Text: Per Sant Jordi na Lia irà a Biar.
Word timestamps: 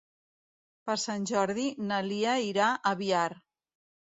Per 0.89 0.95
Sant 1.01 1.27
Jordi 1.33 1.65
na 1.91 1.99
Lia 2.09 2.33
irà 2.49 2.71
a 2.73 2.95
Biar. 3.03 3.29